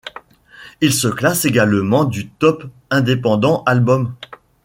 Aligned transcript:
Il 0.81 0.95
se 0.95 1.07
classe 1.07 1.45
également 1.45 2.05
du 2.05 2.27
Top 2.27 2.63
independent 2.89 3.61
albums. 3.67 4.15